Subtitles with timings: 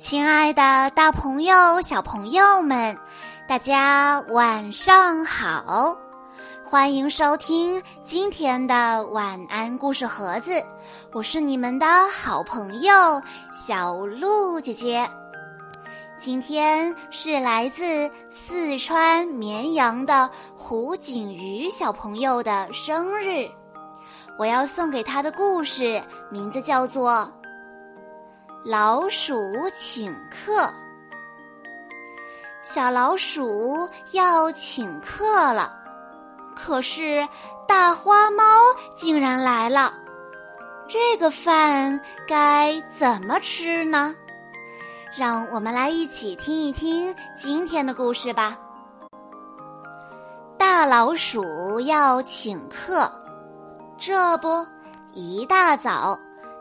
[0.00, 2.96] 亲爱的，大朋友、小朋友们，
[3.46, 5.94] 大家晚上好！
[6.64, 10.64] 欢迎收听今天的晚安故事盒子，
[11.12, 13.20] 我是你们的好朋友
[13.52, 15.06] 小鹿姐姐。
[16.18, 23.46] 今天是来自四川绵阳的胡景瑜小朋友的生日，
[24.38, 27.30] 我要送给他的故事名字叫做。
[28.64, 29.34] 老鼠
[29.72, 30.70] 请客，
[32.60, 35.74] 小老鼠要请客了，
[36.54, 37.26] 可是
[37.66, 38.44] 大花猫
[38.94, 39.94] 竟然来了，
[40.86, 44.14] 这个饭该怎么吃呢？
[45.16, 48.58] 让我们来一起听一听今天的故事吧。
[50.58, 53.10] 大老鼠要请客，
[53.96, 54.66] 这不，
[55.14, 56.20] 一大早。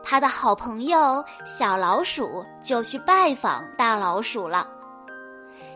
[0.10, 4.68] 他的好朋友小老鼠就去拜访大老鼠了，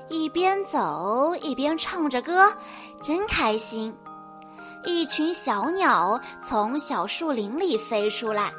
[0.09, 2.51] 一边走一边唱着歌，
[2.99, 3.95] 真开心。
[4.85, 8.51] 一群小鸟从小树林里飞出来，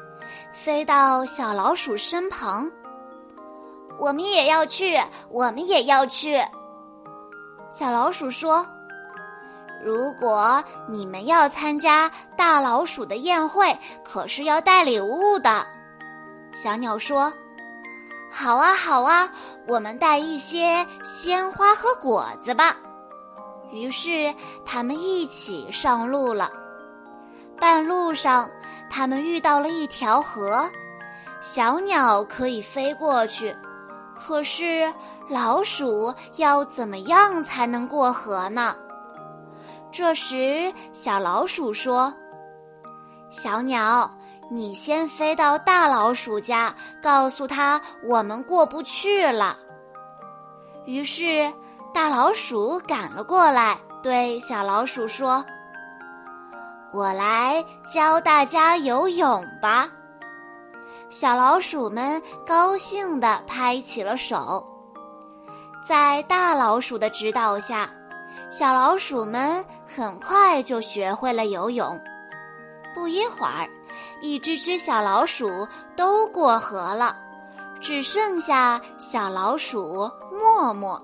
[0.53, 2.71] 飞到小老鼠身旁。
[3.99, 4.97] 我们也要去，
[5.29, 6.39] 我们也要去。
[7.69, 8.65] 小老鼠说。
[9.83, 15.65] 如果你们要参加大老鼠的宴会，可是要带礼物的。
[16.53, 17.31] 小鸟说
[18.31, 19.29] ：“好啊，好啊，
[19.67, 22.75] 我们带一些鲜花和果子吧。”
[23.71, 24.33] 于是
[24.65, 26.49] 他们一起上路了。
[27.59, 28.49] 半路上，
[28.89, 30.69] 他们遇到了一条河，
[31.41, 33.55] 小鸟可以飞过去，
[34.15, 34.91] 可是
[35.29, 38.75] 老鼠要怎么样才能过河呢？
[39.97, 42.13] 这时，小老鼠说
[43.31, 44.11] ：“小鸟，
[44.51, 49.55] 你先飞到大老鼠家，告诉他我们过不去了。”
[50.85, 51.49] 于是，
[51.93, 55.45] 大老鼠赶了过来，对小老鼠说
[56.91, 59.87] ：“我来教大家游泳吧。”
[61.09, 64.61] 小老鼠们高兴地拍起了手，
[65.87, 67.89] 在大老鼠的指导下。
[68.49, 71.99] 小老鼠们很快就学会了游泳。
[72.93, 73.69] 不一会儿，
[74.21, 77.15] 一只只小老鼠都过河了，
[77.81, 81.01] 只剩下小老鼠默默。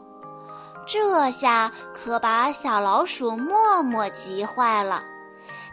[0.88, 5.04] 这下可把小老鼠默默急坏了。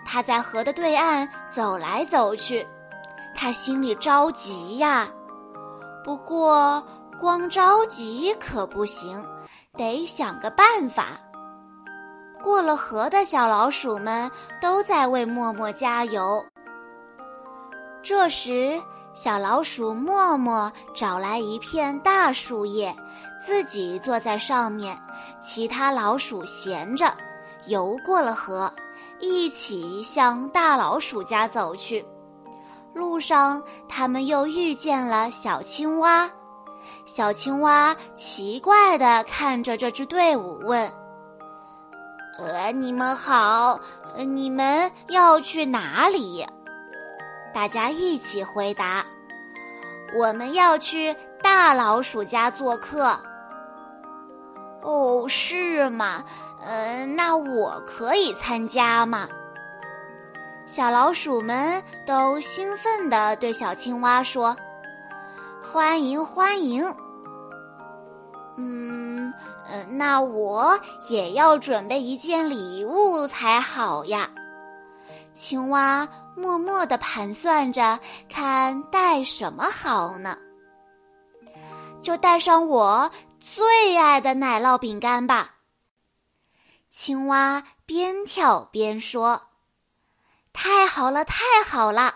[0.05, 2.67] 它在河的对岸走来走去，
[3.35, 5.09] 它心里着急呀。
[6.05, 6.83] 不过，
[7.21, 9.25] 光着急可不行，
[9.77, 11.19] 得想个办法。
[12.43, 16.45] 过了河的小老鼠们都在为默默加油。
[18.03, 18.81] 这时，
[19.13, 22.95] 小老鼠默默找来一片大树叶，
[23.45, 24.97] 自己坐在上面，
[25.41, 27.13] 其他老鼠闲着，
[27.67, 28.73] 游过了河，
[29.21, 32.05] 一起向大老鼠家走去。
[32.95, 36.31] 路上，他们又遇见了小青蛙。
[37.05, 40.91] 小青蛙奇怪地看着这支队伍，问。
[42.39, 43.81] 呃，你们好，
[44.17, 46.47] 你们要去哪里？
[47.53, 49.05] 大家一起回答：
[50.17, 53.19] 我们要去大老鼠家做客。
[54.83, 56.23] 哦，是吗？
[56.65, 59.29] 呃，那我可以参加吗？
[60.65, 64.57] 小老鼠们都兴奋地对小青蛙说
[65.61, 66.95] ：“欢迎，欢迎。”
[69.71, 69.99] 嗯。
[69.99, 74.31] 那我也要准备一件礼物才好呀。
[75.33, 80.37] 青蛙默默地盘算着，看带什么好呢？
[82.01, 85.55] 就带上我最爱的奶酪饼干吧。
[86.89, 89.41] 青蛙边跳边说
[90.53, 92.15] ：“太好了，太好了！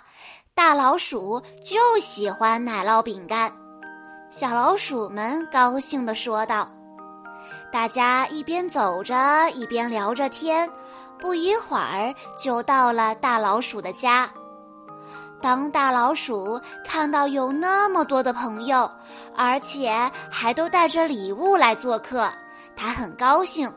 [0.55, 3.55] 大老鼠就喜欢奶酪饼干。”
[4.31, 6.69] 小老鼠们高兴地说道。
[7.73, 10.71] 大家一边走着，一边聊着天，
[11.19, 14.31] 不一会儿就到了大老鼠的家。
[15.41, 18.89] 当大老鼠看到有那么多的朋友，
[19.35, 19.91] 而且
[20.31, 22.31] 还都带着礼物来做客，
[22.77, 23.73] 他很高兴。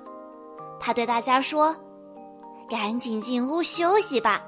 [0.78, 1.74] 他对大家说
[2.70, 4.42] ：“赶紧进屋休息吧，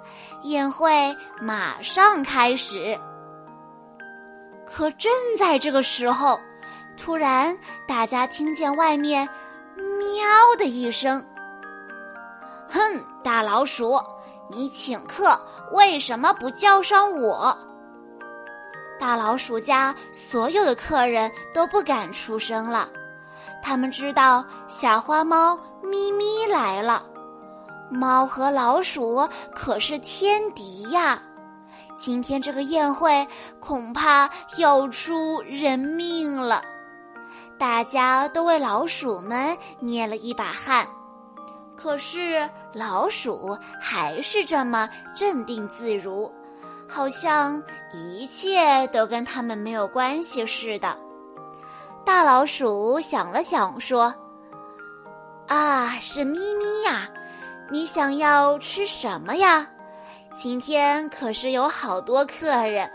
[0.43, 2.99] 宴会马上开始。”
[4.67, 5.09] 可正
[5.39, 6.37] 在这个时候，
[6.97, 7.57] 突然，
[7.87, 9.27] 大家听见外面
[9.77, 10.25] “喵”
[10.57, 11.25] 的一声。
[12.69, 13.97] 哼，大老鼠，
[14.49, 15.39] 你请客
[15.71, 17.57] 为什么不叫上我？
[18.99, 22.89] 大老鼠家所有的客人都不敢出声了，
[23.63, 27.03] 他们知道小花猫咪咪来了。
[27.89, 31.21] 猫和老鼠可是天敌呀！
[31.95, 33.25] 今天这个宴会
[33.59, 36.61] 恐怕要出人命了。
[37.57, 40.87] 大家都为老鼠们捏了一把汗，
[41.75, 46.31] 可是老鼠还是这么镇定自如，
[46.87, 47.61] 好像
[47.91, 50.95] 一切都跟他们没有关系似的。
[52.05, 54.13] 大老鼠想了想，说
[55.49, 57.09] ：“啊，是咪咪呀，
[57.71, 59.67] 你想要吃什么呀？
[60.31, 62.89] 今天可是有好多客人，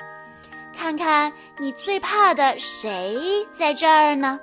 [0.72, 4.38] 看看你最怕的谁在这儿呢？”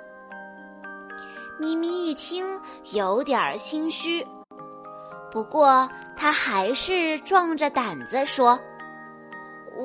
[1.60, 2.58] 咪咪一听，
[2.92, 4.26] 有点心虚，
[5.30, 5.86] 不过
[6.16, 8.58] 他还是壮着胆子说：“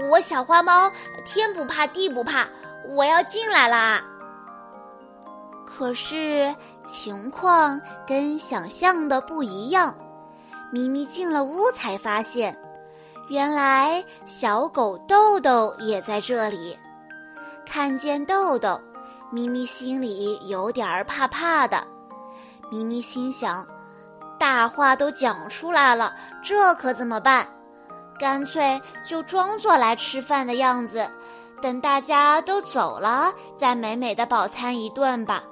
[0.09, 0.89] 我小花猫
[1.25, 2.47] 天不怕地不怕，
[2.95, 4.01] 我要进来啦。”
[5.67, 6.55] 可是
[6.85, 9.93] 情况跟想象的不一样，
[10.71, 12.57] 咪咪进了屋才发现，
[13.27, 16.79] 原来小狗豆豆也在这里。
[17.65, 18.79] 看见豆豆。
[19.31, 21.85] 咪咪心里有点儿怕怕的，
[22.71, 23.65] 咪咪心想：
[24.39, 26.13] 大话都讲出来了，
[26.43, 27.47] 这可怎么办？
[28.17, 31.05] 干脆就装作来吃饭的样子，
[31.61, 35.43] 等大家都走了，再美美的饱餐一顿吧。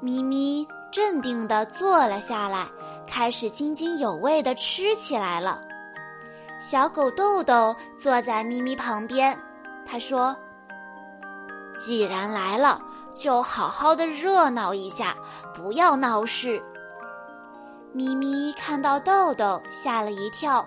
[0.00, 2.66] 咪咪镇定地坐了下来，
[3.06, 5.58] 开始津津有味地吃起来了。
[6.60, 9.38] 小狗豆豆坐在咪咪旁边，
[9.86, 10.36] 他说。
[11.82, 12.82] 既然来了，
[13.14, 15.16] 就好好的热闹一下，
[15.54, 16.60] 不要闹事。
[17.92, 20.66] 咪咪看到豆豆，吓了一跳，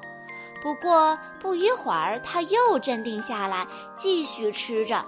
[0.61, 5.03] 不过不一会儿，他又镇定下来，继续吃着。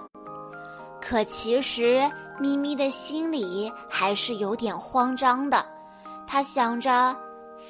[1.00, 5.66] 可其实咪咪的心里还是有点慌张的，
[6.26, 7.16] 他想着，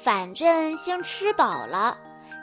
[0.03, 1.97] 反正先吃饱了，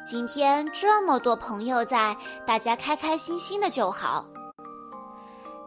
[0.06, 2.16] 今天这么多朋友在，
[2.46, 4.24] 大家开开心心的就好。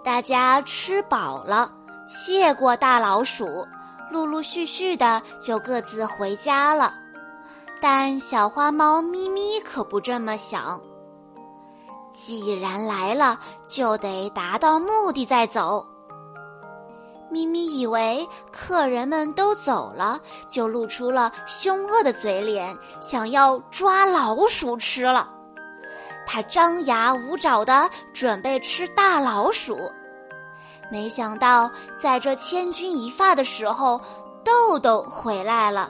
[0.06, 1.72] 大家吃饱了，
[2.06, 3.66] 谢过大老鼠，
[4.12, 6.94] 陆陆续续的就各自回家了。
[7.82, 10.80] 但小花猫咪咪可不这么想。
[12.14, 15.84] 既然来了，就得达到目的再走。
[17.32, 25.32] 咪咪以为客人们都走了，就露出了凶恶的嘴脸，想要抓老鼠吃了。
[26.36, 29.90] 他张牙舞爪的准备吃大老鼠，
[30.92, 34.02] 没想到在这千钧一发的时候，
[34.44, 35.90] 豆豆回来了。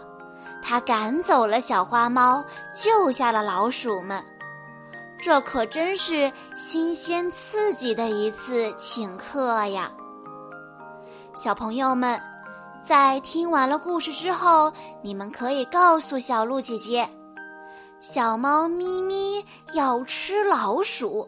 [0.61, 4.23] 他赶走了小花猫，救下了老鼠们。
[5.19, 9.91] 这可真是新鲜刺激的一次请客呀！
[11.33, 12.21] 小朋友们，
[12.83, 14.71] 在听完了故事之后，
[15.01, 17.09] 你们可以告诉小鹿姐姐。
[18.07, 19.43] 小猫咪咪
[19.73, 21.27] 要吃老鼠，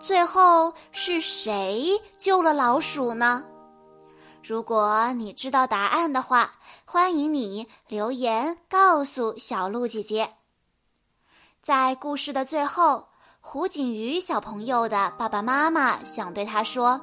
[0.00, 3.44] 最后是谁救了老鼠呢？
[4.42, 6.52] 如果你知道答案的话，
[6.86, 10.30] 欢迎你留言告诉小鹿姐姐。
[11.60, 13.08] 在故事的最后，
[13.42, 16.98] 胡景瑜小朋友的爸爸妈妈想对他说：“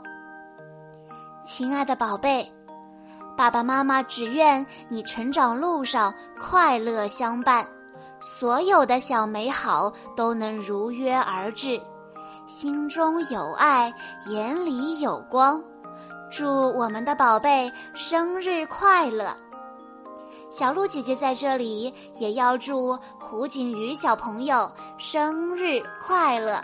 [1.46, 2.52] 亲爱的宝贝，
[3.38, 7.64] 爸爸妈妈只愿你成长路上快乐相伴。”
[8.26, 11.80] 所有的小美好都能如约而至，
[12.48, 13.94] 心中有爱，
[14.28, 15.62] 眼里有光。
[16.32, 19.36] 祝我们的宝贝生日快乐！
[20.50, 26.64] 小鹿姐姐在这里也要祝胡景瑜小朋友生日快乐。